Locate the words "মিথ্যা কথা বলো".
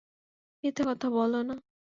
0.63-1.39